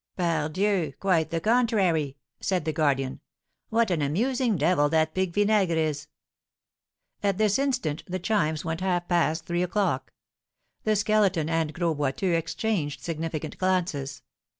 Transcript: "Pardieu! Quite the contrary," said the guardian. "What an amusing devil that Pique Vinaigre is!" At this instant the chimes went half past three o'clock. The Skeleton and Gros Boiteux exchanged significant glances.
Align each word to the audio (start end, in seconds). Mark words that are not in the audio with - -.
"Pardieu! 0.17 0.93
Quite 0.99 1.29
the 1.29 1.39
contrary," 1.39 2.17
said 2.39 2.65
the 2.65 2.73
guardian. 2.73 3.19
"What 3.69 3.91
an 3.91 4.01
amusing 4.01 4.55
devil 4.57 4.89
that 4.89 5.13
Pique 5.13 5.31
Vinaigre 5.35 5.77
is!" 5.77 6.07
At 7.21 7.37
this 7.37 7.59
instant 7.59 8.01
the 8.07 8.17
chimes 8.17 8.65
went 8.65 8.81
half 8.81 9.07
past 9.07 9.45
three 9.45 9.61
o'clock. 9.61 10.11
The 10.85 10.95
Skeleton 10.95 11.49
and 11.49 11.71
Gros 11.71 11.95
Boiteux 11.95 12.33
exchanged 12.35 13.01
significant 13.03 13.59
glances. 13.59 14.23